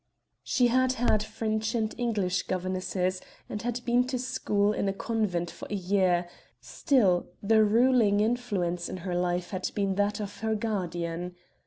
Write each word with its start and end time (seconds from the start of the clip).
She 0.43 0.69
had 0.69 0.93
had 0.93 1.21
French 1.21 1.75
and 1.75 1.93
English 1.95 2.47
governesses 2.47 3.21
and 3.47 3.61
had 3.61 3.77
even 3.77 3.83
been 4.01 4.07
to 4.07 4.17
school 4.17 4.73
in 4.73 4.89
a 4.89 4.93
convent 4.93 5.51
for 5.51 5.67
a 5.69 5.75
year; 5.75 6.27
still, 6.59 7.27
the 7.43 7.63
ruling 7.63 8.19
influence 8.19 8.89
in 8.89 8.97
her 9.05 9.13
life 9.13 9.51
had 9.51 9.69
been 9.75 9.93
that 9.97 10.19
of 10.19 10.37
her 10.39 10.55
guardian. 10.55 11.35